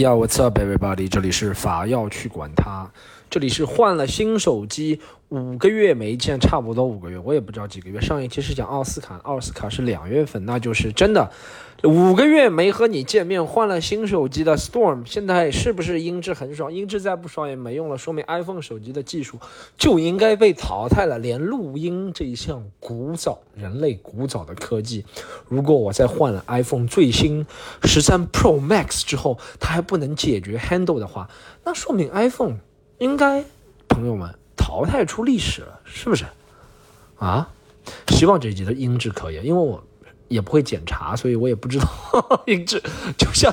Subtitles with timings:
[0.00, 1.06] Yo, what's up, everybody？
[1.06, 2.90] 这里是法要去管他，
[3.28, 4.98] 这里是换了新手机，
[5.30, 8.00] 五个月没见，差不多五个月，我也不知道几个月。
[8.00, 11.30] 上一期是讲奥斯卡，奥斯卡是两月份，那就是真的
[11.84, 16.72] 五个月没和你见面，换了新手机的 Storm，现在是不是音质很爽？
[16.72, 19.38] 音质再不爽也没用了，说明 iPhone 手机的技术
[19.78, 21.16] 就应该被淘汰了。
[21.20, 25.04] 连录音这一项古早人类古早的科技，
[25.46, 27.46] 如果我在换了 iPhone 最新
[27.84, 31.30] 十三 Pro Max 之后，它还不能解决 handle 的话，
[31.64, 32.56] 那说明 iPhone
[32.98, 33.44] 应该
[33.88, 36.26] 朋友们淘汰出历史了，是不是？
[37.18, 37.48] 啊？
[38.08, 39.82] 希望这集的音质可以，因为我
[40.28, 41.88] 也不会检查，所以我也不知道
[42.46, 42.82] 音质，
[43.16, 43.52] 就像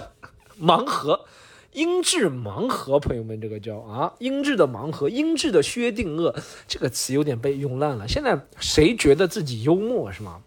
[0.60, 1.26] 盲盒。
[1.72, 6.36] 音质盲盒，朋友们，这个叫啊，音质的盲盒，音质的薛定谔，
[6.68, 8.08] 这个词有点被用烂了。
[8.08, 10.42] 现在谁觉得自己幽默是吗？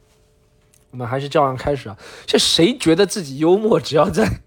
[0.90, 1.96] 我们还是照样开始啊。
[2.26, 4.42] 这谁觉得自己幽默，只要在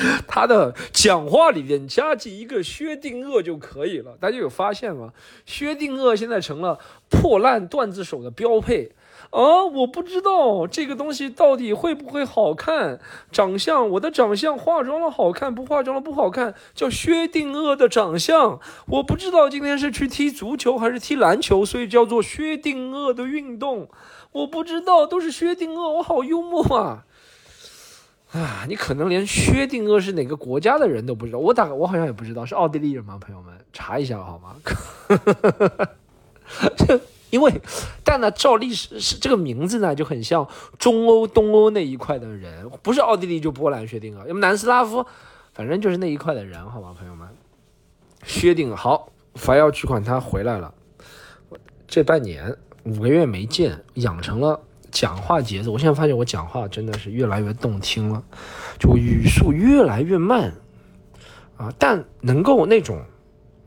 [0.26, 4.16] 他的讲话里面加进一个薛定谔就可以了。
[4.20, 5.12] 大家有发现吗？
[5.44, 8.92] 薛定谔现在成了破烂段子手的标配。
[9.30, 13.00] 啊，我不知道这个东西到底会不会好看。
[13.32, 18.60] 长相，我的长相化妆了好看，不化妆了不好看，叫薛定谔的长相。
[18.86, 23.88] 我不知道今天是去踢足球还是踢篮球，所以叫做薛定谔的运动。
[24.32, 27.05] 我不知道，都是薛定谔，我好幽默啊！
[28.32, 31.38] 啊，你可能连薛定谔是哪个国家的人都不知道。
[31.38, 33.18] 我大概我好像也不知道，是奥地利人吗？
[33.20, 34.56] 朋友们，查一下好吗？
[37.30, 37.52] 因为，
[38.04, 40.46] 但呢，照历史是这个名字呢，就很像
[40.78, 45.04] 中欧、东欧那一块的人，不是奥地利就波兰薛定谔，要么南斯拉夫，
[45.52, 47.28] 反正就是那一块的人，好吧，朋友们。
[48.24, 50.72] 薛定谔好，法要取款他回来了，
[51.86, 54.60] 这半年五个月没见，养成了
[54.96, 55.72] 讲话节奏。
[55.72, 58.22] 我现在发现我讲话真的是越来越动听了，
[58.78, 60.54] 就语速越来越慢
[61.58, 63.04] 啊，但能够那种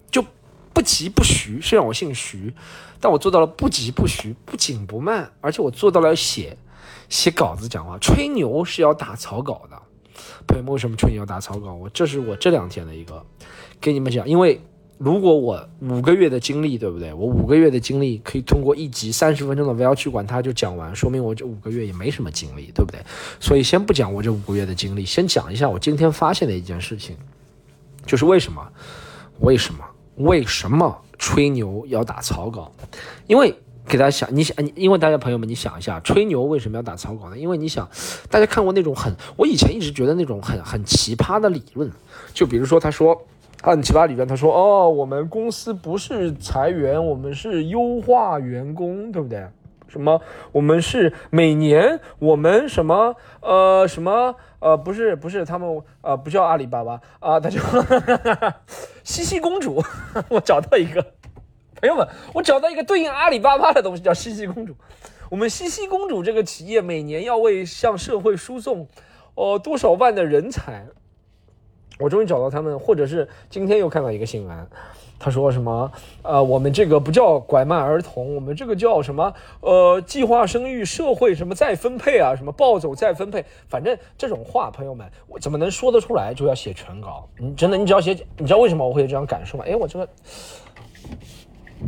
[0.10, 0.26] 就
[0.74, 2.52] 不急不徐，虽然我姓徐。
[3.00, 6.58] 但我做到了不急不徐，不紧不慢，而且我做到了写
[7.10, 7.98] 写稿子讲话。
[8.00, 9.82] 吹牛是要打草稿的，
[10.48, 11.76] 朋友们，为什么吹牛要打草稿？
[11.76, 13.24] 我这是我这两天的一个
[13.80, 14.60] 给你们讲，因为
[15.00, 17.14] 如果我五个月的经历，对不对？
[17.14, 23.00] 我五个月的经历可以通过一集三十分钟的 V L 去管它就讲完，说明我这五个月也没什么经历，对不对？
[23.40, 27.16] 所以先不讲我这五个月的经历，先讲一下我今天发现的一件事情，
[28.06, 28.62] 就是为什么？
[29.40, 29.86] 为什么？
[30.18, 31.02] 为什么？
[31.18, 32.72] 吹牛要打草稿，
[33.28, 33.54] 因为
[33.86, 37.38] 给大家想，你想，因为大家朋友们，你想一下，吹牛为什么要打草稿呢？
[37.38, 37.90] 因为你想，
[38.30, 41.90] 大家看过那种很，我以前一直觉得那种很很奇葩的理论，
[42.34, 43.22] 就比如说他说
[43.62, 49.46] 按奇葩理论，他说哦，我们公司不是裁员，我们是优化员工，对不对？
[49.90, 50.22] 什么？
[50.52, 57.60] 我们是每年我们什么呃什么呃不是不是他们呃不叫阿里巴巴啊，他叫
[59.04, 59.84] 西西公主。
[60.30, 61.02] 我找到一个
[61.82, 64.76] 朋友们，我找到一个对应阿里巴巴的东西，叫西西公主。
[65.30, 68.88] 我们西西公主这个企业每年要为向社会输送
[69.36, 70.86] 哦多少万的人才。
[72.00, 74.68] 我终于找到他们，或者是今天又看到一个新闻。
[75.22, 75.92] 他说什么？
[76.22, 79.34] 呃，我们这个不叫拐卖儿童，我们这个叫什么？
[79.60, 82.34] 呃，计划生育、社会什么再分配啊？
[82.34, 83.44] 什么暴走再分配？
[83.68, 86.34] 反正这种话，朋友们，我怎么能说得出来？
[86.34, 87.28] 就要写全稿。
[87.38, 89.66] 你真的，你只要写，你知道为什么我会有这样感受吗？
[89.68, 90.08] 哎，我这个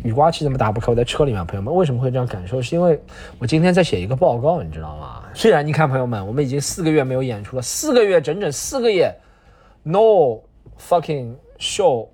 [0.03, 0.91] 雨刮器怎么打不开？
[0.91, 2.61] 我在车里面，朋友们，为什么会这样感受？
[2.61, 3.01] 是因为
[3.39, 5.23] 我今天在写一个报告，你知道吗？
[5.33, 9.09] 虽然你看，朋友们，我们已经四个月没有演出了，四个月，整整四个月
[9.84, 10.42] ，no
[10.80, 12.08] fucking show。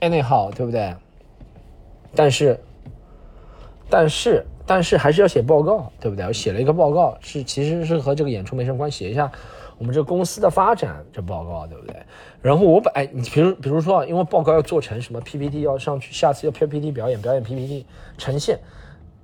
[0.00, 0.94] anyhow，对不对？
[2.14, 2.58] 但是，
[3.88, 6.26] 但是，但是还是要写报告，对不对？
[6.26, 9.30] 我写了一个报告，是其实是和这个演出没什么关系，写一下
[9.78, 11.96] 我们这公司的发展这报告，对不对？
[12.42, 17.86] 然后我把哎，你比如比如说啊，因为报告要做成什么 PPT 要上去，下次要 PPT 表演，表演 PPT
[18.18, 18.58] 呈现。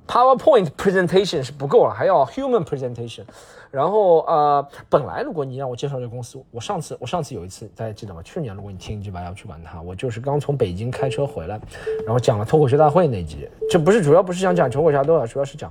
[0.08, 3.22] PowerPoint presentation 是不够了，还要 human presentation。
[3.70, 8.22] 然后呃，本来如果你让我介绍这个公司，我上次我上次有一次大家记得吗？
[8.22, 11.60] 去年如果你听一集吧，要去管它，我就是刚从北京开车回来，
[12.06, 13.47] 然后讲了脱口秀大会那集。
[13.71, 15.71] 这不是主要不是想讲脱口秀大会，主要是讲，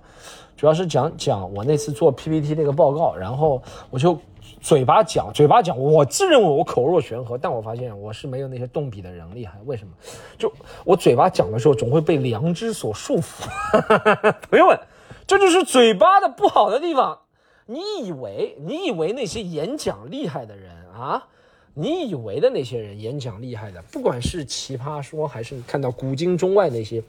[0.57, 4.19] 主要是讲讲我那次做 PPT 那个报告，然后我就。
[4.61, 9.53] 嘴巴讲，嘴巴讲，我自认为我口若悬河，但我发现我是没有那些动笔的人厉害。
[9.65, 9.93] 为什么？
[10.37, 10.51] 就
[10.83, 13.45] 我嘴巴讲的时候，总会被良知所束缚。
[14.49, 14.79] 朋友们，
[15.27, 17.19] 这就是嘴巴的不好的地方。
[17.65, 21.27] 你以为你以为那些演讲厉害的人啊，
[21.73, 27.03] 你以为的那些人演讲厉害的，不管是奇葩说还是看到古今中外那些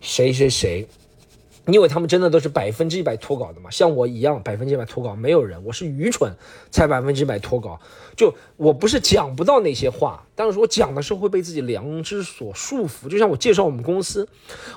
[0.00, 0.86] 谁谁谁，
[1.66, 3.70] 你以为他们真的都是百分之一百脱稿的吗？
[3.70, 6.32] 像我一样百分之一百脱稿，没有人，我是愚蠢
[6.70, 7.78] 才百分之一百脱稿。
[8.16, 13.08] 就我不是讲不到那些话，但是我讲的时候会被自己良知所束缚。
[13.08, 14.26] 就像我介绍我们公司，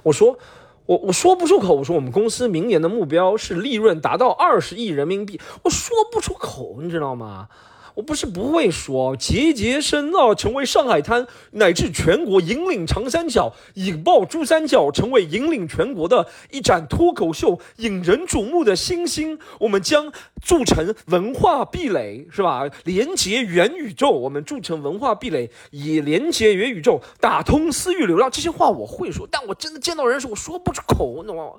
[0.03, 0.37] 我说
[0.85, 7.47] 我我说不出口，我说我们公司明年的目标是利润达到二十亿人民币，我说不出口，你知道吗？
[7.95, 19.37] 我不是不会说，节节深奥，成为上海滩乃至全国引领长三角、引爆珠三角，成为引领全国的一盏脱口秀引人瞩目的星星。
[19.59, 20.11] 我们将
[20.41, 22.69] 铸成文化壁垒，是吧？
[22.83, 28.31] 连接元宇宙，我们铸成文化壁垒，以连接元宇宙，打通私域流量。
[28.31, 31.53] 这些话我会说，但我真的见到人时，我说不出口，你知道吗？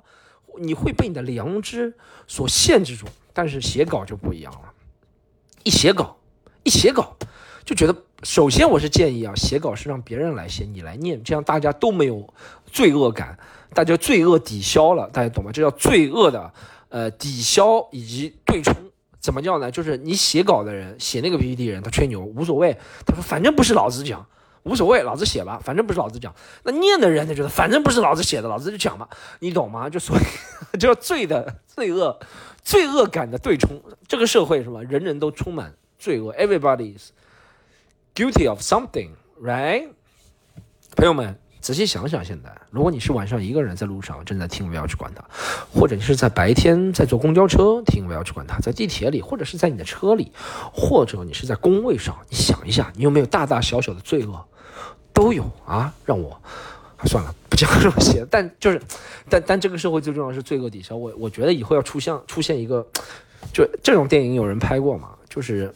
[0.57, 1.93] 你会被你的良知
[2.27, 3.05] 所限制住。
[3.33, 4.71] 但是写稿就不一样了，
[5.63, 6.15] 一写稿。
[6.65, 7.15] 一写稿，
[7.63, 12.27] 就觉得首先我是建议啊，写稿是让别人来写，你来念，这样大家都没有
[12.65, 13.37] 罪恶感，
[13.71, 15.51] 大家罪恶抵消了，大家懂吗？
[15.53, 16.51] 这叫罪恶的
[16.89, 18.73] 呃抵消以及对冲，
[19.19, 19.69] 怎么叫呢？
[19.69, 22.75] 就是你写稿的人写那个 PPT 人，他吹牛无所谓，
[23.05, 24.25] 他说反正不是老子讲，
[24.63, 26.33] 无所谓，老子写吧，反正不是老子讲。
[26.63, 29.07] 那念的人他觉得反正不是老子写的，老子就讲吧，
[29.39, 29.87] 你懂吗？
[29.87, 30.21] 就所以
[30.79, 32.19] 叫罪的罪恶，
[32.63, 34.81] 罪恶感的对冲，这个社会是吧？
[34.81, 35.75] 人人都充满。
[35.97, 37.11] 罪恶，everybody is
[38.13, 39.09] guilty of something,
[39.41, 39.89] right？
[40.95, 45.23] 朋友们，仔细想想，现在如果你是晚上一个人在路上正在听，不要去管他；
[45.73, 50.31] 或者你是在白天在坐公交车听，不要去管他；在地铁里，或者是在你的车里，
[50.73, 54.45] 或者你是在工位上，你想一下，你有没有大大小小的罪恶？
[55.11, 55.93] 都有啊！
[56.03, 56.37] 让我
[57.05, 58.25] 算了，不讲这么些。
[58.31, 58.81] 但就是，
[59.29, 60.95] 但但这个社会最重要是罪恶抵消。
[60.95, 62.85] 我我觉得以后要出现出现一个，
[63.53, 65.11] 就这种电影有人拍过吗？
[65.35, 65.69] 就是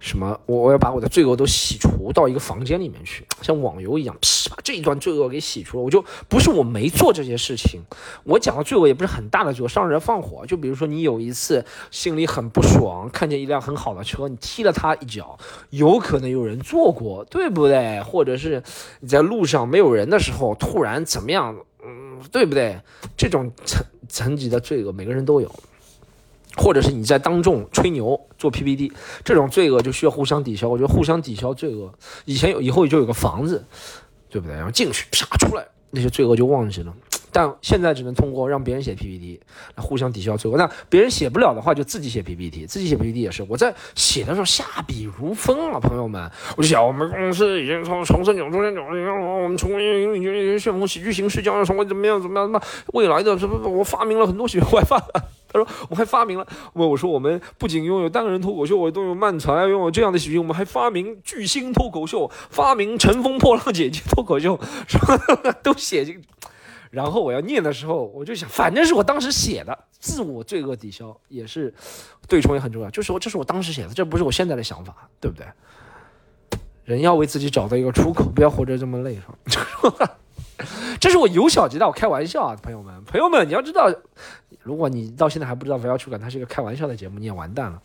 [0.00, 5.84] 什么，我我要把我的罪恶都洗除到一个房间里面去，像网游一样，噼把这一段罪恶给洗除了。
[5.84, 7.80] 我就不是我没做这些事情，
[8.24, 10.44] 我讲的罪恶也不是很大的罪恶，伤人放火。
[10.46, 15.38] 就比如说你有一次心里很不爽，看见一辆很好的车，你踢了他一脚，
[15.70, 18.02] 有可能有人坐过，对不对？
[18.02, 18.64] 或者是
[18.98, 21.56] 你在路上没有人的时候，突然怎么样，
[21.86, 22.80] 嗯，对不对？
[23.16, 25.48] 这种层层级的罪恶，每个人都有。
[26.56, 28.92] 或者是你在当众吹牛做 PPT，
[29.24, 30.68] 这种罪恶就需要互相抵消。
[30.68, 31.92] 我觉得互相抵消罪恶，
[32.24, 33.64] 以前有，以后就有个房子，
[34.28, 34.54] 对不对？
[34.56, 36.94] 然后进去啪出来，那些罪恶就忘记了。
[37.32, 39.40] 但现在只能通过让别人写 PPT
[39.74, 40.56] 来互相抵消罪恶。
[40.56, 43.44] 那别人写不了的话，就自己写 PPT，自己写 PPT 也是。
[43.48, 49.70] 我在写的时候下笔如风啊，朋友们，我就想我们公司已经从重生九中间九，我们从
[50.60, 52.52] 旋风喜剧形式将要成为怎么样怎么样？
[52.52, 52.62] 那
[52.92, 53.68] 未来的什么？
[53.68, 55.04] 我发明了很多喜剧，我还发。
[55.54, 64.58] 他说：“我还发明了，我我说我们不仅拥有单人脱口秀，我都有漫才，拥有这样的喜剧，我们还发明巨星脱口秀，发明乘风破浪姐姐脱口秀，
[64.88, 66.20] 什么都写进。
[66.90, 71.72] 然后我要念的时候，我就想，反正是我当时写的，自我罪恶抵消也是
[72.26, 72.90] 对冲也很重要。
[72.90, 75.46] 就是我这是我当时写的，这不是我现在的想法，对不对？
[76.84, 79.14] 人要为自己找到一个出口，不要活着这么累，
[79.46, 79.58] 是
[79.90, 80.10] 吧？”
[81.00, 83.92] 这是我由小及大，我开玩笑啊，朋友们，朋友们，你要知道，
[84.62, 87.82] 如果你到现在还不知道《不要去管》它是一个开玩笑的节目，你也完蛋了。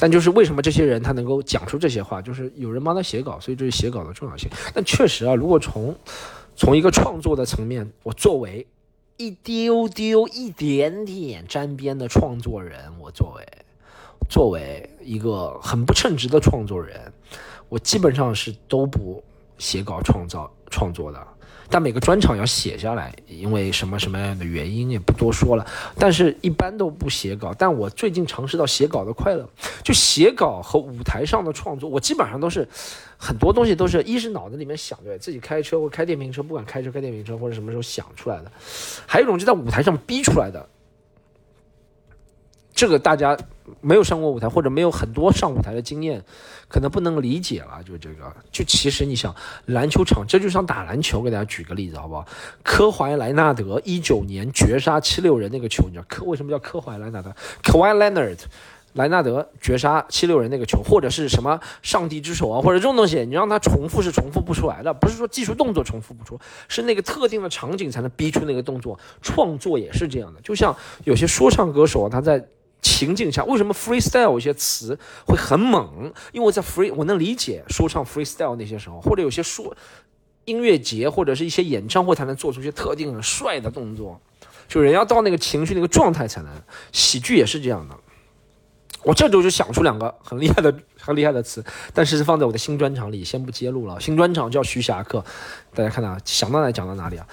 [0.00, 4.48] 但就是为什么这些人他能够讲出这些话，就是有人帮他写稿，所以这是写稿的重要性。
[4.72, 5.94] 但确实啊，如果从
[6.54, 8.66] 从一个创作的层面，我作为
[9.16, 13.44] 一丢丢、一点点沾边的创作人，我作为
[14.28, 17.12] 作为一个很不称职的创作人，
[17.68, 19.24] 我基本上是都不。
[19.58, 21.26] 写稿创造创作的，
[21.68, 25.66] 但每个专场要写下来，因为什么什么样的原因也不多说了。
[25.98, 29.48] 但是一般都不写稿，但我最近尝试到写稿的快乐，
[29.82, 32.66] 就写稿和舞台上的创作，我基本上都是
[33.16, 38.52] 很多东西都是一是脑子里面想着自己开车或开电瓶车，不管开车开电瓶车或者什么时候想出来的，
[39.06, 40.68] 还有一种就在舞台上逼出来的。
[42.78, 43.36] 这个大家
[43.80, 46.22] 没有上过舞台或者没有很多上舞台的经验，
[46.68, 47.82] 可能不能理解了。
[47.84, 49.34] 就这个，就其实你想，
[49.66, 52.24] 篮球场这就像打篮球，给大家举个例子好不好？
[52.62, 58.38] 科怀莱纳德一九年绝杀七六人那个球，你知道科为什么叫科怀莱纳德 k a w i Leonard，
[58.92, 64.94] 莱纳德绝杀七六人那个球，或者是什么上帝之手啊，或者这种东西，你让他重复是重复不出来的。
[64.94, 68.96] 不是说技术动作重复不出，是那个特定的场景才能逼出那个动作。
[69.20, 72.46] 创作也是这样的，就像有些说唱歌手啊，他在。
[72.80, 76.12] 情境下，为什么 freestyle 有些词会很猛？
[76.32, 79.76] 因为我在 free，我能理解说唱 freestyle 那些时候，或者有些说
[80.44, 84.20] 音乐节或者是一些演唱会才能做出一些特定的帅的动作，
[84.68, 86.50] 就人要到那个情绪那个状态才能。
[86.92, 87.94] 喜剧也是这样的。
[89.02, 93.98] 我这周就想出两个很厉害的、很厉害的词，但是放在我的新专场里，先不揭露了。
[94.00, 95.24] 新专场叫徐霞客，
[95.74, 97.26] 大家看到想到哪讲到哪里啊？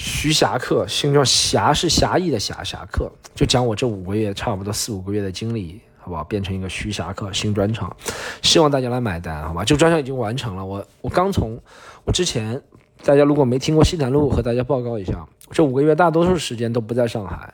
[0.00, 6.22] 徐霞客，新装侠是侠义的侠，侠客就讲我这五个月，差不多四五个月的经历，好不好？
[6.22, 7.94] 变成一个徐霞客新专场，
[8.40, 9.64] 希望大家来买单，好吧？
[9.64, 11.60] 这个专场已经完成了，我我刚从
[12.04, 12.62] 我之前，
[13.02, 17.52] 大家如果没听过西南路，和大家报告一下，这五个月大多数时间都不在上海，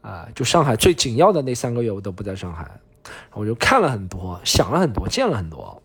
[0.00, 2.68] 啊，就上海最紧要的那三个月我都不在上海，
[3.34, 5.81] 我就看了很多，想了很多，见了很多。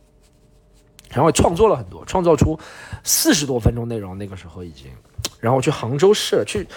[1.11, 2.59] 然后创作了很多，创造出
[3.03, 4.17] 四十多分钟内容。
[4.17, 4.91] 那个时候已经，
[5.39, 6.67] 然后去杭州市，去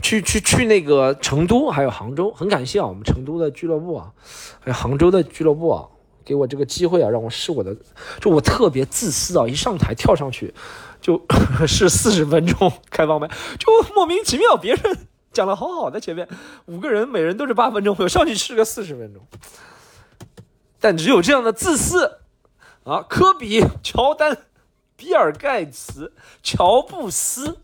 [0.00, 2.30] 去去去那个成都，还有杭州。
[2.30, 4.12] 很感谢啊，我们成都的俱乐部啊，
[4.60, 5.88] 还有杭州的俱乐部啊，
[6.24, 7.76] 给我这个机会啊，让我试我的。
[8.20, 10.54] 就我特别自私啊，一上台跳上去，
[11.00, 11.20] 就
[11.66, 13.28] 试四十分钟开放麦，
[13.58, 14.96] 就莫名其妙，别人
[15.32, 16.28] 讲的好好的，前面
[16.66, 19.26] 五个人每人都是八分钟，我上去试个四十分钟，
[20.78, 22.19] 但只有这样的自私。
[22.84, 24.36] 啊，科比、乔丹、
[24.96, 27.58] 比尔盖茨、乔布斯，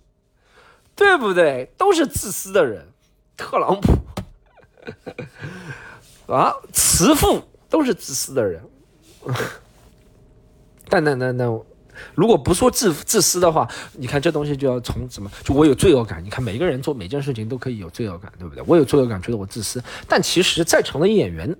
[0.94, 1.73] 对不对？
[1.78, 2.87] 都是自私的人。
[3.37, 3.92] 特朗普，
[6.32, 8.62] 啊，慈父都是自私的人。
[10.88, 11.61] 但但但但，
[12.14, 15.30] 如果不说自自私的话，你看这东西就要从什么？
[15.42, 16.23] 就我有罪恶感。
[16.23, 18.62] 你看每个人做每件事情都可以有罪恶感，对不对？
[18.66, 19.82] 我有罪恶感，觉得我自私。
[20.06, 21.56] 但其实，在场的演员。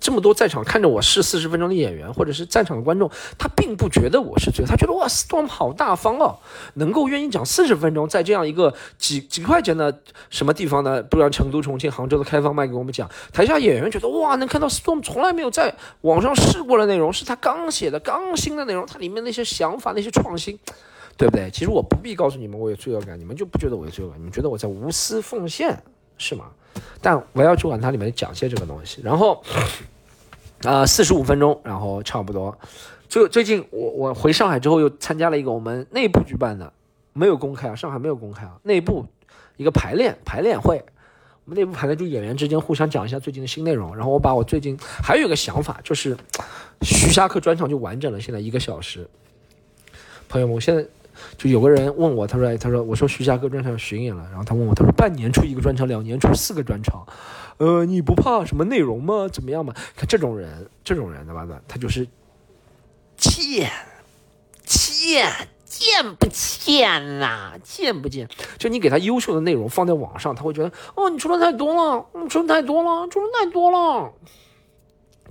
[0.00, 6.38] 这么多在场看着我试四十分钟的演员，或者是在场的观众，他并不觉得我是罪，他觉得哇，Storm 好大方哦，
[6.74, 11.02] 能够愿意讲四十分钟，在这样一个几几块钱的什么地方呢？
[11.02, 20.58] 不然成都、重庆、杭州的开放麦给我们讲，台下演员觉得哇，能看到 Storm 从来没有在网上试过的内容，是他刚写的、刚新的内容，它里面那些想法、那些创新，
[21.18, 21.50] 对不对？
[21.50, 25.78] 其实我不必告诉你们我有罪恶感，你们就不觉得我有罪恶感，你们觉得我在无私奉献，
[26.16, 26.46] 是吗？
[27.02, 29.42] 但我要去管它里面讲些这个东西，然后。
[30.64, 32.56] 啊，四十五分钟，然后差不多。
[33.08, 36.72] 最最近我我回上海之后又参加了一个我们内部举办的，
[37.12, 39.06] 没有公开啊，上海没有公开啊，内部
[39.56, 40.84] 一个排练排练会。
[41.46, 43.96] 我们内部排练就演员之间互相讲一下最近的新内容。
[43.96, 46.16] 然后我把我最近还有一个想法，就是
[46.82, 49.08] 徐霞客专场就完整了，现在一个小时。
[50.28, 50.84] 朋友们，我现在
[51.36, 57.04] 就有个人问我，他说，他说，我说徐霞客专场巡演了，然后他问我，他说半年出一个专场，两年出四个专场。
[57.60, 59.28] 呃，你不怕什么内容吗？
[59.30, 59.74] 怎么样嘛？
[59.94, 61.46] 看这种人，这种人，对吧？
[61.68, 62.08] 他就是
[63.18, 63.70] 贱，
[64.64, 65.30] 贱，
[65.66, 67.52] 贱不贱呐？
[67.62, 68.26] 贱不贱？
[68.56, 74.10] 就你给他优秀的内容放在网上，他会觉得哦，你出的太多了，你出的太多了，出的太多了，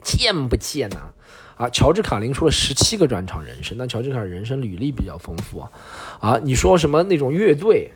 [0.03, 1.11] 贱不贱呐？
[1.57, 5.71] 啊，乔治卡林出了十七个专场人生，但乔治卡人生履历比较丰富啊。
[6.19, 7.91] 啊，你说什么那种乐队，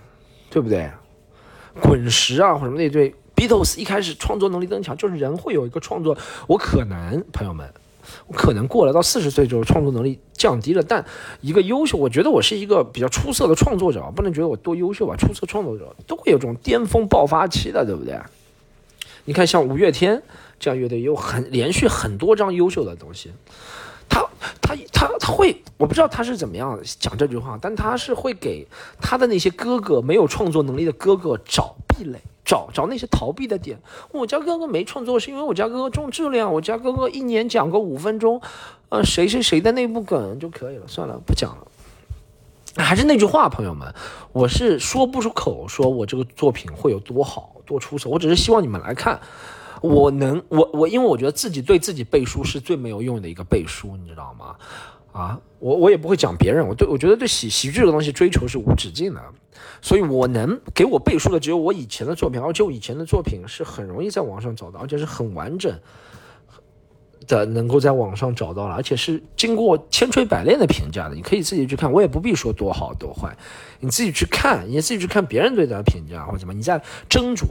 [0.50, 0.90] 对不对？
[1.80, 3.14] 滚石啊，或者什么那队。
[3.78, 6.18] 一开始创作能力增强，就是人会有一个创作。
[6.48, 7.72] 我可能朋友们，
[8.28, 10.84] 我可能过了到四十岁之后，创作能力降低了。
[10.84, 11.06] 但
[11.42, 15.16] 一个优秀，我觉得我是一个比较出色的创作者，不能觉得我多优秀吧？
[15.16, 18.20] 出色创作者都会有这种巅峰爆发期的，对不对？
[19.26, 20.22] 你看，像五月天
[20.60, 23.32] 这样乐队，有很连续很多张优秀的东西。
[24.10, 24.22] 他
[24.62, 28.68] 他他他会，我不知道他是怎么样讲这句话，但他是会给
[29.00, 32.20] 他的那些哥哥没有创作能力的哥哥找壁垒。
[32.46, 33.80] 找找那些逃避的点。
[34.12, 36.54] 我家哥哥没创作，是因为我家哥哥重质量。
[36.54, 38.42] 我家哥哥一年讲个五分钟，
[38.90, 40.86] 呃，谁谁谁的内部梗就可以了。
[40.86, 41.66] 算了，不讲了。
[42.76, 43.96] 还是那句话，朋友们，
[44.34, 48.10] 我是说不出口，说我这个作品会有多好多出色。
[48.10, 49.22] 我只是希望你们来看，
[49.82, 54.58] 我能，我我，因为我觉得自己对自己背书是最没有用的一个背书，你知道吗？
[55.14, 59.22] 啊，我我也不会讲别人，我对我觉得对喜喜剧这个东西追求是无止境的，
[59.80, 65.72] 所以我能给我背书的只有我以前的作品，而且我以前的作品是很容易在网上找到，而且是很完整
[67.28, 73.38] 的，能够在网上找到了，而且是经过千锤百炼的评价的，你可以自己去看，我也不必说多好多坏，
[73.80, 77.46] 你自己去看，你自己去看别人对他的评价或者怎么，你在斟酌，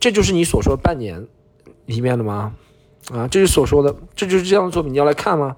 [0.00, 1.28] 这就是你所说半年
[1.84, 2.52] 里面的吗？
[3.12, 5.56] 啊，这是所说的，这就是这样的作品，你要来看吗？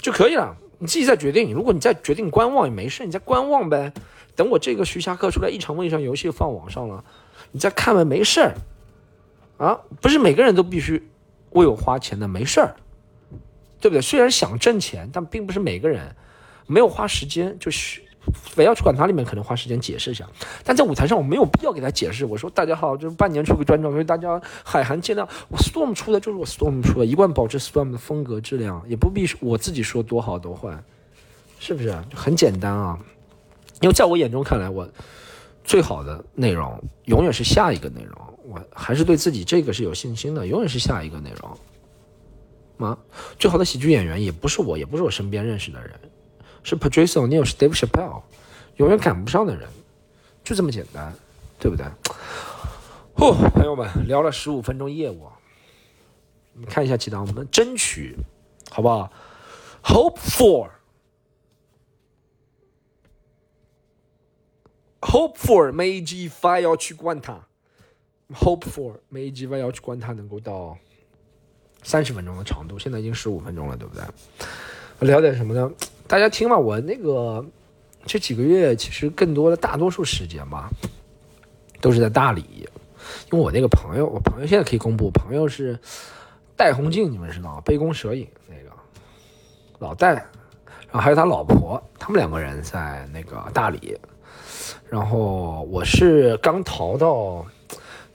[0.00, 1.52] 就可以了，你自己再决定。
[1.52, 3.92] 如果你再决定观望也没事，你再观望呗。
[4.34, 7.04] 等我这个徐霞客出来一场梦一场游戏放网上了，
[7.52, 8.54] 你再看呗，没事儿。
[9.58, 11.06] 啊，不是每个人都必须
[11.50, 12.74] 为我花钱的，没事儿，
[13.78, 14.00] 对不对？
[14.00, 16.16] 虽然想挣钱，但并不是每个人
[16.66, 18.02] 没有花时间就需。
[18.32, 20.28] 非要去管它里面，可能花时间解释一下，
[20.64, 22.24] 但在舞台上我没有必要给他解释。
[22.24, 25.26] 我说大家好，就是半年出个专场，所以大家海涵见谅。
[25.48, 30.78] 我 Storm 出的就是我 Storm 出的，一贯保持 Storm 的风格质量，也不必我自己说多好多坏，
[31.58, 31.94] 是不是？
[32.14, 32.98] 很简单啊，
[33.80, 34.88] 因为在我眼中看来，我
[35.64, 38.16] 最好的内容永远是下一个内容。
[38.44, 41.50] 我还是对自己这个是有信心的，永远是下一个内容。
[42.76, 42.98] 吗？
[43.38, 45.92] 最好的喜剧演员也不是我，也不是我身边认识的人。
[46.62, 48.22] 是 Patrice O'Neill，是 Dave Chappelle，
[48.76, 49.68] 永远赶不上的人，
[50.44, 51.12] 就这么简单，
[51.58, 51.86] 对不对？
[53.14, 55.28] 哦，朋友们，聊了十五分钟业务，
[56.54, 58.16] 你们看一下其他，我们争取，
[58.70, 59.12] 好不好
[59.82, 60.18] ？Hope
[65.00, 67.46] for，Hope for 梅吉发要去关它
[68.32, 70.78] ，Hope for 梅吉发要去关它能够到
[71.82, 74.04] 三十分钟的长度，现在已经十五分钟了，对不对？
[75.00, 75.70] 聊点什么呢？
[76.10, 77.46] 大家听吧，我那个
[78.04, 80.68] 这几个月其实更多的大多数时间吧，
[81.80, 82.68] 都是在大理，
[83.30, 85.78] 因为我那个朋友，我朋友现在可以公布，朋友是
[86.56, 87.60] 戴红镜，你们知道吗？
[87.60, 88.74] 杯弓蛇影那个
[89.78, 93.96] 老戴，然后还有他老婆，他们两个人在那个大理，
[94.88, 97.46] 然后我是刚逃到。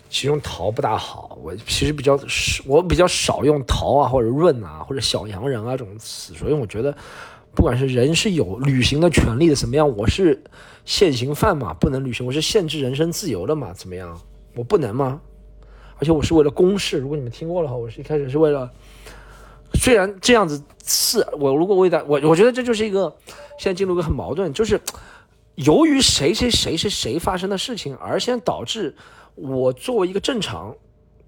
[0.07, 2.17] 其中桃不大好，我其实比较
[2.65, 6.95] 我比较少用桃啊或者润啊或者小洋人啊这种词，所以我觉得，
[7.55, 9.97] 不管是人是有履行的权利的，怎么样？
[9.97, 10.43] 我是
[10.83, 14.19] 现行犯嘛，不能履行，我是限制人身自由的嘛，怎么样？
[14.55, 15.21] 我不能吗？
[15.97, 18.69] 而且我是为了公事，如果你们听过的话，我是一开始是为了，
[19.73, 23.15] 虽然这样子是我如果为了我，我觉得这就是一个
[23.57, 24.79] 现在进入一个很矛盾，就是
[25.55, 28.95] 由于谁谁谁谁谁发生的事情，而先导致。
[29.37, 30.73] 我作为一个正常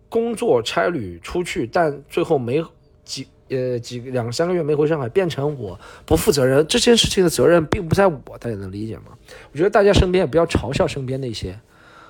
[0.07, 2.63] 工作差旅出去，但最后没
[3.03, 6.66] 几呃几两三个月没回上海，变成我不负责任。
[6.68, 9.18] 这件事情的责任并不在我，大家能理解吗？
[9.51, 11.60] 我觉得大家身边也不要嘲笑身边那些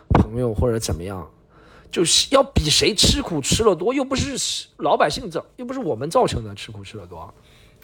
[0.10, 1.30] 朋友或者怎么样，
[1.92, 7.34] 就是要比谁吃苦吃的多，又不是老百姓造，又不是我们造成的吃苦吃的多，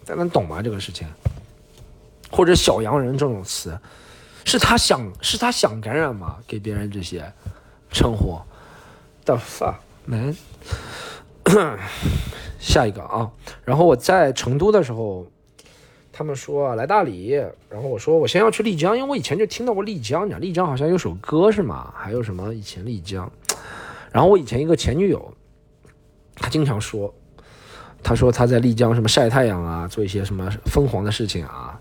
[0.06, 0.62] 大家能懂吗？
[0.62, 1.08] 这个事情，
[2.32, 3.78] 或者小洋人这种词，
[4.46, 6.38] 是他想是他想感染吗？
[6.48, 7.32] 给别人这些。
[7.96, 8.42] 称呼
[9.24, 9.76] ，the fuck
[10.08, 10.36] man，
[12.64, 13.30] 下一个啊，
[13.66, 15.28] 然后我在成都的时候，
[16.14, 17.32] 他们说来大理，
[17.70, 21.94] 然后我说我先要去丽江，因为我以前就听到过丽江，丽江好像有首歌是吗？
[21.94, 23.30] 还有什么以前丽江，
[24.14, 25.34] 然后我以前一个前女友，
[26.36, 27.14] 她经常说，
[28.02, 31.78] 她说她在丽江什么晒太阳啊，做一些什么疯狂的事情啊。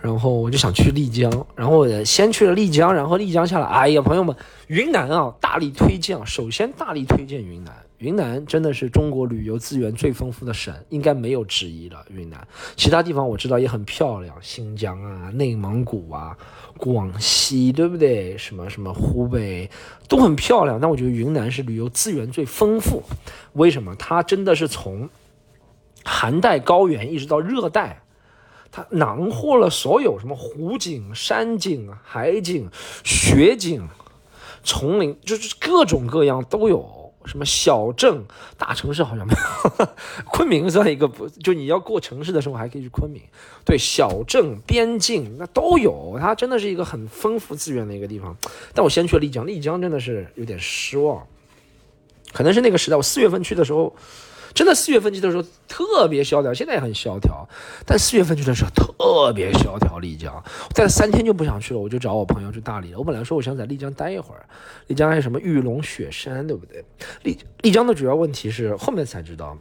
[0.00, 4.36] 然后我就想去丽江，然后我先去了丽江，然后丽江下来，哎呀，朋友们，
[4.68, 6.24] 云南啊，大力推荐啊！
[6.24, 12.04] 首先大力推荐云南，云南真的是中国旅游资源最丰富的省，应该没有之一了。
[12.10, 16.36] 云南其他地方我知道也很漂亮，新疆啊、内蒙古啊、
[16.76, 18.36] 广西，对不对？
[18.36, 19.70] 什么什么湖北
[20.08, 23.02] 都很漂亮，但我觉得云南是旅游资源最丰富。
[23.52, 23.94] 为什么？
[23.96, 25.08] 它真的是从
[26.04, 28.02] 寒带高原一直到热带。
[28.72, 32.68] 它囊括了所有什么湖景、山景、海景、
[33.04, 33.88] 雪景、
[34.64, 37.03] 丛林，就是各种各样都有。
[37.26, 38.24] 什么小镇、
[38.58, 39.88] 大城市好像没有，
[40.30, 41.28] 昆明算一个不？
[41.28, 43.22] 就你要过城市的时候，还可以去昆明。
[43.64, 48.36] 对，小镇、边境那都有，它真的是一个很丰富资源的一个地方。
[48.72, 51.26] 但我先去了丽江，丽江真的是有点失望，
[52.32, 53.94] 可能是那个时代，我四月份去的时候。
[54.54, 57.46] 真的四月份去的时候特别萧条，现在也很萧条，
[57.84, 59.98] 但四月份去的时候特别萧条。
[60.04, 60.42] 丽江，
[60.74, 62.98] 在三天就不想去了，我就找我朋友去大理了。
[62.98, 64.44] 我本来说我想在丽江待一会儿，
[64.88, 66.84] 丽江还有什么玉龙雪山，对不对？
[67.22, 69.56] 丽丽江的主要问题是后面才知道，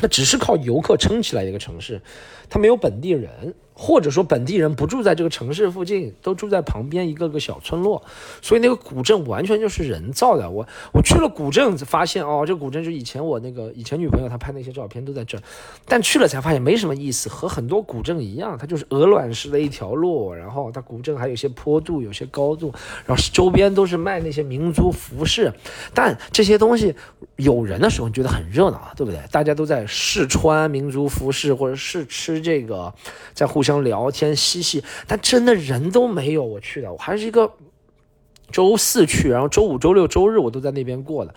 [0.00, 2.00] 那只是靠游客撑起来一个城市，
[2.48, 3.54] 他没有本地人。
[3.80, 8.02] 或者说本地人不住在这个城市附近，都住在旁边一个个小村落，
[8.42, 10.50] 所以那个古镇完全就是人造的。
[10.50, 15.38] 我我去了古镇，发现哦，这古镇就以前我那个以前女朋友她拍那些照片都在这，
[15.86, 22.74] 但去了才发现没什么意思，和很多古镇一样，它就是鹅卵石的一条路，然后它古镇还有些坡度，有些高度，
[23.06, 25.52] 然后周边都是卖那些民族服饰，
[25.94, 26.96] 但这些东西
[27.36, 29.20] 有人的时候你觉得很热闹，对不对？
[29.30, 32.92] 大家都在试穿民族服饰，或者试吃这个，
[33.32, 33.78] 在互相。
[33.78, 36.42] 聊天嬉戏，但真的人都没有。
[36.44, 37.48] 我去的，我还是一个
[38.50, 41.32] 周四去，然后周五、周六、周日我都在那边过的，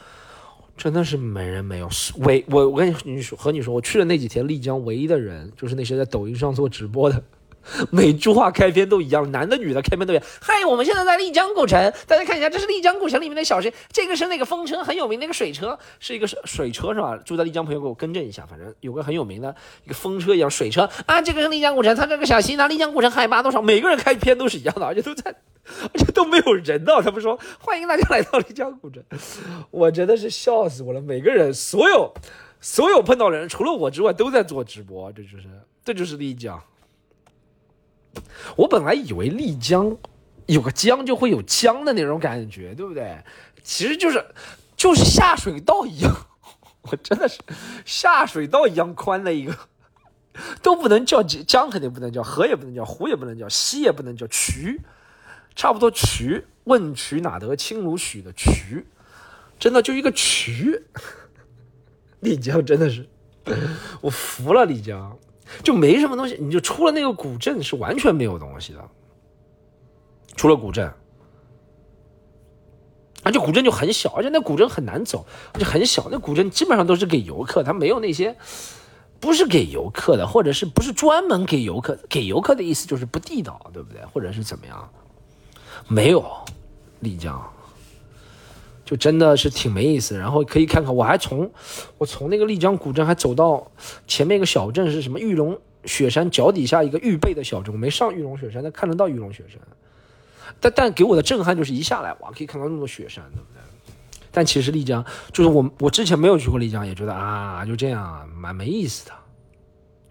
[0.75, 1.87] 真的是没人没有。
[2.21, 7.23] 唯我我跟你说和你说，我去的那几天，丽江唯一的人就是那些在抖音上做直播的。
[7.91, 10.25] 每句话开篇都一样，男的女的开篇都一样。
[10.41, 13.71] 嗨，我们现在在丽江古城，大家看一下，这是丽江古城里面的小吃。
[13.91, 17.15] 这个是那个风车很有名那个水车，是一个水水车是吧？
[17.17, 21.21] 住在丽江朋友给我更正一下，反正有个很有名的一个风车一样水车啊。
[21.21, 23.61] 这个是丽江古城，它这个小溪呢，丽江古城海拔多少？
[23.61, 25.33] 每个人开篇都是一样的，而且都在，
[25.83, 27.01] 而且都没有人呢。
[27.03, 29.03] 他们说欢迎大家来到丽江古城，
[29.69, 31.01] 我真的是笑死我了。
[31.01, 32.11] 每个人所有
[32.59, 35.43] 所有碰到的人，除了我之外，都在做直播，这就是
[35.85, 36.61] 这就是丽江。
[38.55, 39.97] 我本来以为丽江
[40.47, 43.17] 有个江就会有江的那种感觉，对不对？
[43.63, 44.25] 其实就是
[44.75, 46.11] 就是下水道一样，
[46.81, 47.39] 我真的是
[47.85, 49.55] 下水道一样宽的一个，
[50.61, 54.81] 都不能叫江，肯定不能叫河，也不能叫湖，也不能叫溪，也不能叫渠，
[55.55, 58.85] 差不多渠问渠哪得清如许的渠，
[59.59, 60.83] 真的就一个渠。
[62.21, 63.07] 丽江真的是，
[64.01, 65.17] 我服了丽江，
[65.63, 68.89] 就没什么东西，你就出了那个古镇是完全没有东西的，
[70.35, 70.91] 除了古镇。
[73.23, 76.07] 而且古镇就很小，而且那古镇很难走，而且很小。
[76.09, 78.35] 那古镇基本上都是给游客，它没有那些
[79.19, 81.99] 不是给游客的，或者是不是专门给游客？
[82.09, 84.03] 给游客的意思就是不地道，对不对？
[84.05, 84.89] 或者是怎么样？
[85.87, 86.25] 没有
[87.01, 87.39] 丽江，
[88.91, 90.17] 就真的是挺没意思。
[90.17, 91.49] 然后可以看看，我还从
[91.97, 93.65] 我从那个丽江古镇还走到
[94.05, 99.57] 前面一个小镇，是什么玉龙雪山脚底下一个预备的小镇，我没上玉龙雪山，但看得到玉龙雪山。
[100.59, 103.61] 但但给我的震撼就是一下来哇，可以看到那么多雪山，对不对？
[104.29, 109.13] 但其实丽江就是我我之前没有去过丽江，也觉得啊就这样蛮没意思的。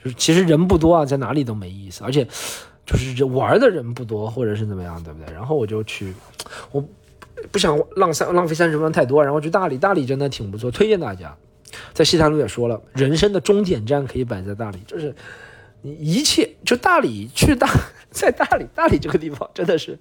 [0.02, 2.26] 就是其实人不多啊，在哪里都没意思，而且
[2.86, 5.32] 就是玩的人不多，或者是怎么样，对不对？
[5.34, 6.14] 然后我就去，
[6.72, 6.82] 我
[7.50, 11.36] 不想浪三浪费三十分太多，然后去大理，大理真的挺不错，推荐大家。
[11.92, 15.14] 在西坛路也说了，人生的终点站可以摆在大理，就是
[15.82, 17.68] 你一切就大理去大。
[18.10, 19.96] 在大理，大理这个地方真的是，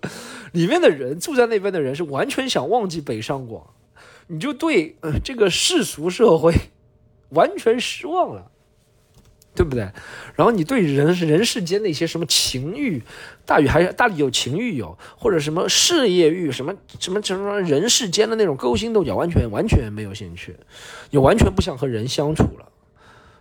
[0.54, 3.64] 里面的人住在那边的人是完全想忘记北上广，
[4.26, 6.52] 你就对呃这个世俗社会
[7.30, 8.50] 完全失望了，
[9.60, 9.82] 对不对？
[10.36, 13.04] 然后你对人人世间那些什么情欲，
[13.46, 20.56] 大理还大理有情欲有，或者什么事业欲，什么什么什么人世间的那种勾心斗角，完全完全没有兴趣，
[21.10, 22.72] 你完全不想和人相处了，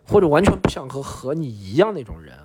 [0.09, 2.37] 或者完全不想和和你一样那种人，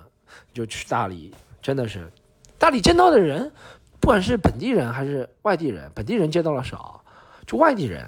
[0.52, 1.34] 就去大理。
[1.60, 2.12] 真的是，
[2.56, 3.50] 大理见到的人，
[3.98, 7.02] 不管是本地人还是外地人，本地人见到了少，
[7.44, 8.06] 就外地人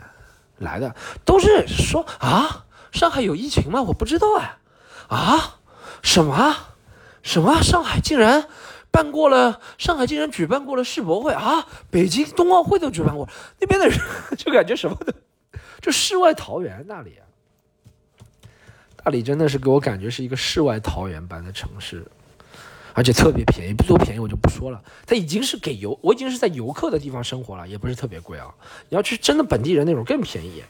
[0.59, 3.83] 来的都是说啊，上海有疫情吗？
[3.83, 4.59] 我不知道啊，
[5.09, 5.56] 啊，
[6.03, 6.57] 什么
[7.23, 7.61] 什么？
[7.63, 8.49] 上海竟然
[8.91, 13.29] 办过了，上海竟然举办过了世博会啊，北京冬奥会都举办过，
[13.61, 13.99] 那边的人
[14.39, 15.15] 就感觉什么的，
[15.81, 16.87] 就世外桃源。
[16.87, 17.19] 大理，
[18.97, 22.05] 大理真的是给我感觉是一个世外桃源般的城市。
[22.95, 24.83] 而且特别便宜，不多便宜我就不说了。
[25.05, 28.49] 它已经是给游，我已经是在游客的地方生活了，也不是特别贵啊。
[28.89, 30.65] 你要去真的本地人那种更便宜。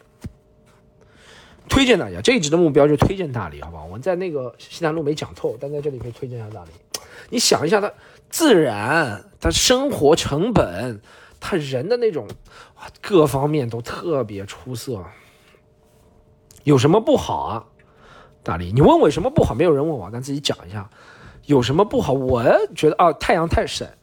[1.69, 3.85] 推荐大家，这一集的目标就推荐大理，好不好？
[3.85, 6.71] 我们在那个西南路没讲透，但在这里可以推荐一下大理。
[7.31, 7.93] 你想一下，它
[8.31, 11.01] 自然，它生活成本，
[11.41, 12.29] 它人的那种，
[13.01, 15.05] 各方面都特别出色。
[16.65, 17.65] 有什么不好啊？
[18.43, 19.55] 大理，你问我有什么不好？
[19.55, 20.89] 没有人问我，咱自己讲一下。
[21.47, 22.13] 有什么不好？
[22.13, 23.97] 我觉得啊，太阳太晒，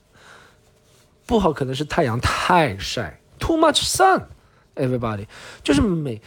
[1.26, 5.28] 不好可能是太阳太晒，too much sun，everybody，
[5.62, 6.21] 就是每，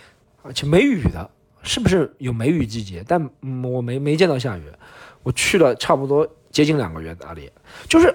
[0.47, 1.31] 而且没雨的，
[1.63, 3.05] 是不是有梅雨季节？
[3.07, 3.29] 但
[3.65, 4.63] 我没没见到下雨，
[5.23, 7.51] 我去了差不多接近两个月哪里，
[7.89, 8.15] 就是，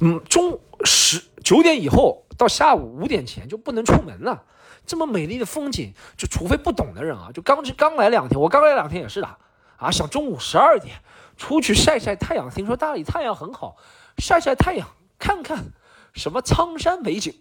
[0.00, 4.42] 嗯，中十九点以后到下午五点前就不能出门了，
[4.84, 9.36] 这么美丽的风景，就除非不懂的人啊，就刚刚来两天，我刚来两天也是的，
[9.76, 10.96] 啊，想中午十二点。
[11.38, 13.74] 出去晒晒太阳，听说大理太阳很好，
[14.18, 14.86] 晒晒太阳，
[15.18, 15.72] 看看
[16.12, 17.34] 什么苍山美景，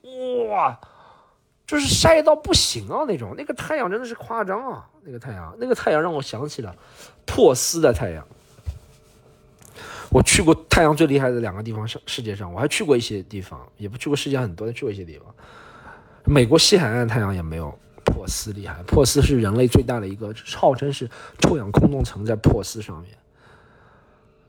[0.50, 0.80] 哇，
[1.72, 6.76] 就是晒到不行啊那种，那个太阳真的是夸张啊，那个太阳，那个太阳让我想起了
[7.26, 8.28] 珀斯的太阳。
[10.10, 15.34] 我去过太阳最厉害的两个地方，世世界上，我还去过一些地方，也不去过世界很多，但去过一些地方。
[16.26, 23.12] 美国西海岸太阳也没有珀斯厉害，珀斯是人类最大的一个，号称是臭氧空洞层在珀斯上面。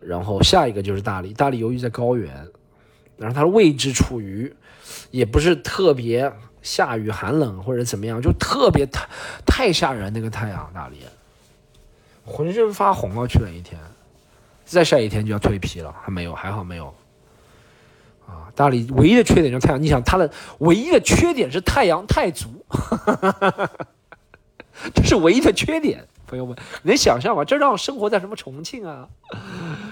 [0.00, 2.34] 然后下一个就是大理，大理由于在高原，
[3.16, 4.52] 然后它的位置处于，
[5.12, 6.32] 也不是特别
[6.62, 9.06] 下雨寒冷或者怎么样，就特别太
[9.44, 10.98] 太吓人那个太阳，大理，
[12.24, 13.26] 浑身发红啊！
[13.26, 13.80] 去了一天，
[14.64, 16.94] 再晒一天就要蜕皮了，还没有，还好没有。
[18.26, 22.64] 啊，大理唯一的缺点就是太阳，你想它的唯一的缺点是太阳太足，
[24.94, 26.06] 这是唯一的缺点。
[26.24, 27.44] 朋友们，能想象吗？
[27.44, 29.06] 这让生活在什么重庆啊，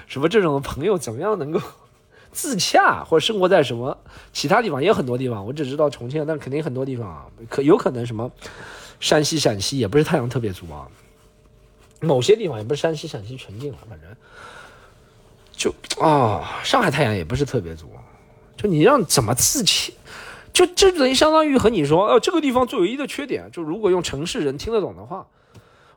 [0.06, 1.60] 什么这种朋友怎么样能够
[2.32, 3.96] 自洽，或者生活在什么
[4.32, 4.80] 其他地方？
[4.80, 8.30] 也有很多地方，我只知道重庆，但肯定很多地方啊，可有可能什么
[9.00, 10.88] 山西、陕西也不是太阳特别足啊，
[12.00, 14.08] 某些地方也不是山西、陕西全境了，反正
[15.52, 17.90] 就啊，上海太阳也不是特别足，
[18.56, 19.92] 就你让怎么自洽？
[20.52, 25.26] 就这等于相当于和你说，哦，这个地方最唯一的缺点，就如果用城市人听得懂的话。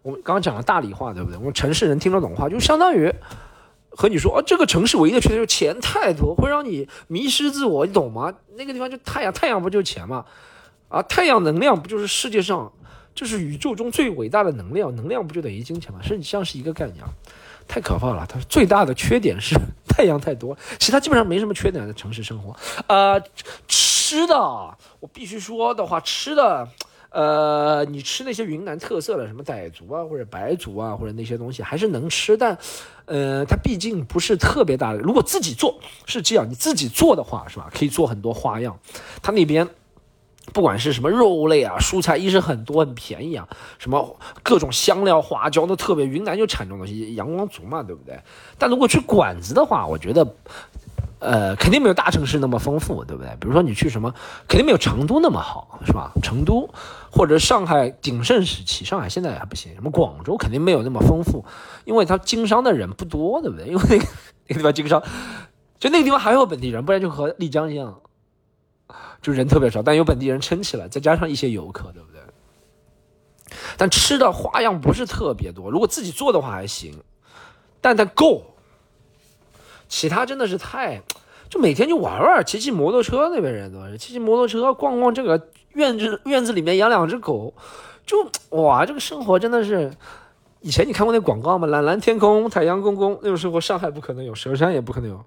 [0.02, 1.38] 我们刚刚讲了大理话，对不对？
[1.38, 3.10] 我们城市人听得懂的话，就相当于
[3.96, 8.34] 和你说，哦，这个城市唯一的缺点就是钱太多，会让你迷失自我，你懂吗？
[8.56, 10.26] 那个地方就太阳，太阳不就是钱吗？
[10.90, 12.72] 啊，太阳能量不就是世界上，
[13.16, 14.96] 就是宇宙中最伟大的能量？
[14.96, 16.00] 能量不就等于金钱吗？
[16.02, 17.04] 实际上是一个概念，
[17.68, 18.26] 太可怕了。
[18.28, 19.56] 它最大的缺点是
[19.88, 22.56] 太阳太多，其他基本上没什么缺点的城市生活。
[22.88, 23.22] 呃，
[23.68, 24.36] 吃的，
[25.00, 26.68] 我必须说的话，吃的。
[27.14, 32.58] 呃，你吃那些云南特色的什么傣族啊，或者白族啊，或者那些东西还是能吃，但，
[33.06, 34.98] 呃，它毕竟不是特别大的。
[34.98, 37.70] 如果自己做是这样，你自己做的话是吧？
[37.72, 38.76] 可以做很多花样。
[39.22, 39.68] 他那边
[40.54, 43.48] 不管是什么肉类啊、蔬菜，一是很多很便宜啊，
[43.78, 46.08] 什么各种香料、花椒都特别。
[46.08, 48.20] 云南就产这种东西，阳光足嘛，对不对？
[48.58, 50.28] 但如果去馆子的话，我觉得。
[51.24, 53.30] 呃，肯定没有大城市那么丰富，对不对？
[53.40, 54.14] 比如说你去什么，
[54.48, 56.12] 肯定没有成都那么好，是吧？
[56.22, 56.70] 成都
[57.10, 59.74] 或者上海鼎盛时期，上海现在还不行。
[59.74, 61.46] 什么广州肯定没有那么丰富，
[61.86, 63.68] 因为它经商的人不多，对不对？
[63.72, 64.06] 因为那个
[64.48, 65.02] 那个地方经商，
[65.80, 68.02] 就那个地方还有本地人，不然就和丽江一样，
[69.22, 72.22] 就人特别少，但有本地人撑起来，再加上一些游客，对不对？
[73.78, 77.02] 但吃的花样不是特别多，如果自己做的话还行，
[77.80, 78.44] 但它够。
[79.88, 81.02] 其他真的是太，
[81.50, 87.54] 就每天就玩玩，骑骑摩托车，那边人都是骑骑摩托车，逛逛这个院子，院子里面养两只狗，
[88.06, 89.92] 就哇，这个生活真的是，
[90.62, 91.68] 以前你看过那广告吗？
[91.68, 95.24] 蓝蓝天空，太阳公公，那种生活上海不可能有，佘山也不可能有，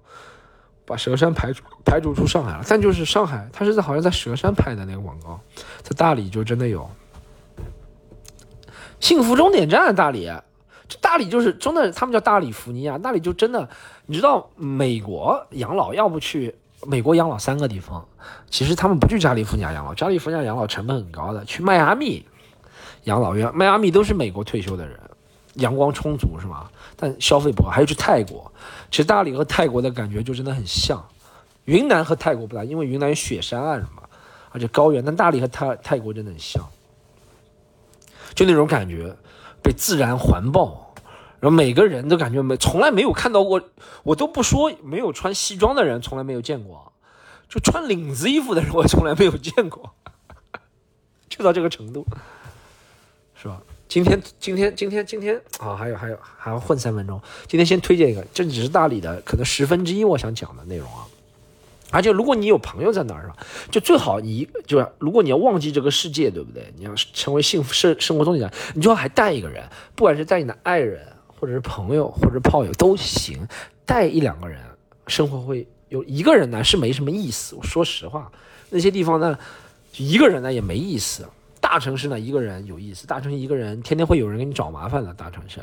[0.85, 2.63] 把佘山排除排除出上海了。
[2.67, 5.39] 但就是上海，他是在好像在佘山拍的那个广告，
[5.81, 6.89] 在大理就真的有，
[8.99, 10.29] 幸福终点站，大理。
[10.89, 12.97] 这大理就是真的，他们叫大理福尼亚。
[12.97, 13.67] 大理就真的，
[14.07, 18.07] 你知道美国养老要不去美国养老三个地方，
[18.49, 21.43] 其实他们不去加利福尼亚养老，加利福尼亚养老成本很高的。
[21.43, 22.25] 去迈阿密
[23.03, 24.97] 养老院，迈阿密都是美国退休的人，
[25.55, 26.69] 阳光充足是吗？
[26.95, 27.69] 但消费不高。
[27.69, 28.49] 还有去泰国，
[28.89, 31.05] 其实大理和泰国的感觉就真的很像。
[31.65, 34.01] 云南和泰国不大，因为云南有雪山啊什么，
[34.51, 35.03] 而且高原。
[35.03, 36.63] 但大理和泰泰国真的很像，
[38.33, 39.13] 就那种感觉。
[39.59, 40.86] 被自然环抱，
[41.51, 43.61] 每个人都感觉没从来没有看到过，
[44.03, 46.91] 我都不说没有穿西装的人从来没有见过，
[47.47, 49.93] 就穿领子衣服的人我从来没有见过，
[51.29, 52.05] 就到这个程度，
[53.35, 53.61] 是吧？
[53.87, 61.05] 今天今天今天今天啊，还有还有还要混三分钟，今天先推荐一个，这只是大理的可能十分之一我想讲的内容啊。
[61.89, 63.37] 而且，如果你有朋友在那儿，是吧？
[63.71, 66.73] 就最好你就是，如果你要忘记这个世界，对不对？
[66.75, 69.63] 你要成为幸福生生活中的人，你就要还带一个人，
[69.95, 71.07] 不管是带你的爱人，
[71.39, 73.47] 或者是朋友，或者炮友都行，
[73.85, 74.59] 带一两个人，
[75.07, 77.55] 生活会有一个人呢是没什么意思。
[77.55, 78.31] 我说实话，
[78.69, 79.37] 那些地方呢，
[79.97, 81.25] 一个人呢也没意思。
[81.59, 83.05] 大城市呢，一个人有意思。
[83.07, 85.13] 大城市一个人，天天会有人给你找麻烦的。
[85.13, 85.59] 大城市。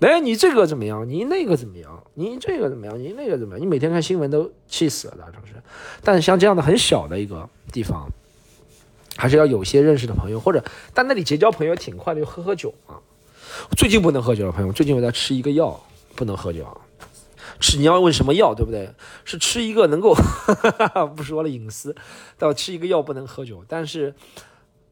[0.00, 1.08] 哎，你这个怎么样？
[1.08, 2.04] 你那个怎么样？
[2.14, 2.98] 你这个怎么样？
[3.00, 3.60] 你那个怎么样？
[3.60, 5.54] 你每天看新闻都气死了，大城市。
[6.02, 8.06] 但像这样的很小的一个地方，
[9.16, 10.62] 还是要有些认识的朋友，或者
[10.92, 12.96] 但那里结交朋友挺快的，就喝喝酒嘛。
[13.76, 14.72] 最近不能喝酒了，朋友。
[14.72, 15.78] 最近我在吃一个药，
[16.14, 16.66] 不能喝酒。
[17.60, 18.92] 吃你要问什么药，对不对？
[19.24, 21.94] 是吃一个能够哈哈哈不说了隐私，
[22.36, 23.64] 到吃一个药不能喝酒。
[23.68, 24.14] 但是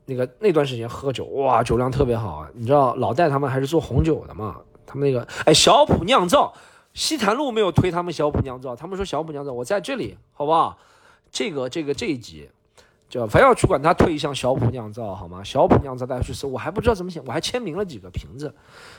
[0.05, 2.49] 那个那段时间喝酒，哇，酒量特别好啊。
[2.55, 4.61] 你知道老戴他们还是做红酒的嘛？
[4.87, 6.55] 他们那个哎，小普酿造，
[6.95, 10.79] 西坛路没有推他们小普酿造，他们说小普酿造，我在这里，好不好？
[11.31, 12.51] 这个这个这一集，
[13.13, 15.45] 就非要去管他推向小普酿造，好吗？
[15.45, 18.55] 小普酿造大家去搜，我还不知道怎么写，我还签名了几个瓶子，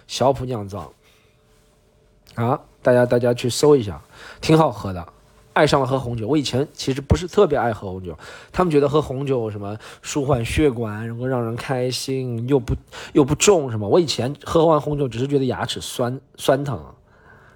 [0.05, 0.93] 小普酿造，
[2.35, 3.99] 啊，大家大家去搜一下，
[4.39, 5.03] 挺好喝的。
[5.53, 8.15] 爱上了喝红酒，我以前其实不是特别爱喝红酒，
[8.51, 12.75] 他们觉得喝红酒什么舒缓血管，然后让人开心，又不
[13.13, 13.89] 又不重什么。
[13.89, 16.79] 我以前喝完红酒只是觉得牙齿酸酸疼，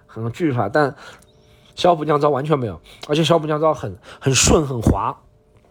[0.07, 0.67] 很惧怕。
[0.67, 0.95] 但
[1.75, 5.15] 小普酿造完全没有，而且小普酿造很很顺很滑，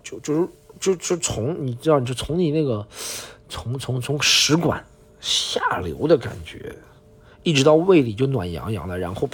[0.05, 0.49] 就就是
[0.81, 2.87] 就就从你知道，就从你那个
[3.49, 4.85] 从从从食管
[5.21, 6.75] 下流的感觉。
[7.43, 9.29] 一直到胃里就暖洋洋的，然后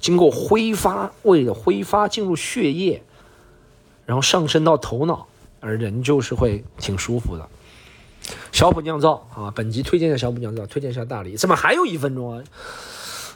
[0.00, 3.00] 经过挥发，胃的挥发进入血液，
[4.06, 5.28] 然后上升到头脑，
[5.60, 7.48] 而人就是会挺舒服的。
[8.50, 11.36] 小普酿造啊，本集推荐的小普酿造，推荐一下大理。
[11.36, 12.42] 怎么还有一分钟啊？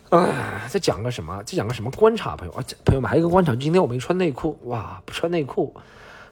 [0.08, 1.40] 哎，在讲个什么？
[1.44, 2.34] 在讲个什么观察？
[2.34, 5.72] 朋友啊，朋友们，还有一个观察，今天我没穿内裤，哇，不穿内裤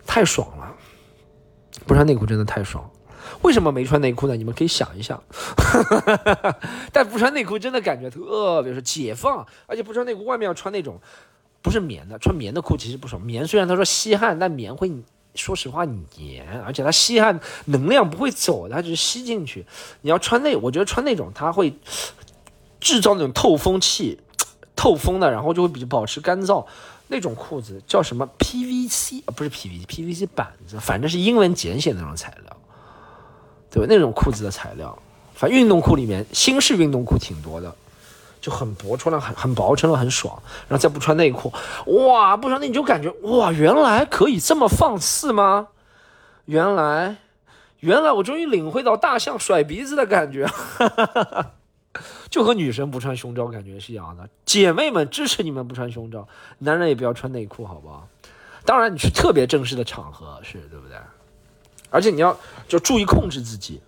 [0.05, 0.75] 太爽了，
[1.85, 2.89] 不穿内裤真的太爽。
[3.43, 4.37] 为什么没穿内裤呢？
[4.37, 5.21] 你们可以想一想。
[6.93, 10.99] 但不穿内裤真的感觉特别是解放，而且不穿内裤外面要穿那种
[11.61, 13.21] 不是棉的，穿棉的裤其实不爽。
[13.21, 14.91] 棉虽然他说吸汗，但棉会
[15.35, 19.67] 说实话黏，而且它吸汗能量不会走，它只是吸进去。
[20.03, 21.77] 你要穿那，我觉得穿那种它会
[22.81, 24.21] 制造那种透风器，
[24.77, 26.65] 透风的，然后就会比保持干燥。
[27.09, 29.35] 那种裤子叫什么 PVC 啊？
[29.37, 32.57] 不是 PVC，PVC 板子，反正是英文简写那种材料。
[33.69, 33.87] 对吧？
[33.91, 34.97] 那种裤子的材料，
[35.35, 37.75] 反正运动裤里面，新式运动裤挺多的，
[38.41, 41.53] 就很薄，穿了很很薄，穿了很爽，然后再不穿内裤，
[41.87, 45.69] 哇，不穿内裤就感觉哇，原来可以这么放肆吗？
[46.47, 47.17] 原来，
[47.81, 51.51] 原来我终于领会到大象甩鼻子的感觉，哈哈哈哈
[52.29, 54.29] 就和女生不穿胸罩感觉是一样的。
[54.45, 56.27] 姐妹们支持你们不穿胸罩，
[56.59, 58.09] 男人也不要穿内裤，好不好？
[58.65, 60.97] 当然，你去特别正式的场合是对不对？
[61.91, 62.37] 而且你要
[62.67, 63.81] 就注意控制自己。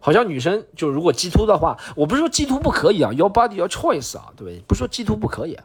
[0.00, 4.58] 好像女生就如果鸡突的话，我不是说鸡突不可以啊，your body your choice 啊，对不对？
[4.66, 5.56] 不是说鸡突不可以，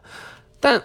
[0.60, 0.80] 但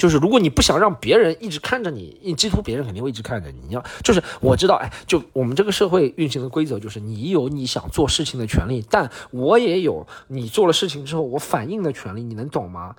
[0.00, 3.60] 就是如果你不想让别人一直看着你，你鸡突别人肯定会一直看着你。
[3.68, 12.96] 你要就是我知道，哎，就我们这个社会运行的规则就是你有你想做事情的权利，但我也有你做了事情之后我反应的权利，你能懂吗？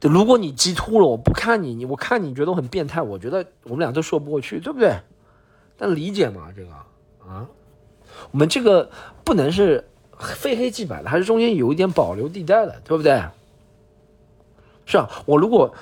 [0.00, 4.96] 如果你激突了，我不看你，你我看你觉得我很变态，我觉得我们俩都说不过去，对不对？
[5.76, 6.70] 但理解嘛，这个
[7.28, 7.46] 啊。
[8.30, 8.90] 我们这个
[9.22, 9.86] 不能是
[10.18, 13.22] 非黑即白的，还是中间有一点保留地带的，对不对？
[14.86, 15.72] 是啊，我如果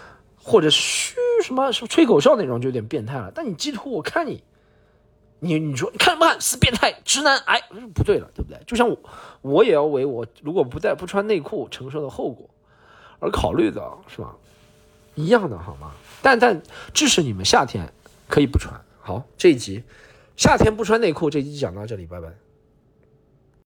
[0.48, 3.30] 或者嘘什么什么吹口哨那种就有点变态了。
[3.34, 4.42] 但你鸡图，我看你，
[5.40, 7.60] 你你说你看不看死变态直男癌？
[7.94, 8.58] 不对了，对不对？
[8.66, 8.98] 就像我，
[9.42, 12.48] 我也要为我如果不带不穿内裤承受的后果
[13.20, 14.34] 而考虑的，是吧？
[15.14, 15.92] 一样的好吗？
[16.22, 16.62] 但但
[16.94, 17.92] 支持你们夏天
[18.26, 18.74] 可以不穿。
[19.00, 19.84] 好，这一集。
[20.36, 22.47] 夏天不穿内裤，这一集讲到这里，拜拜。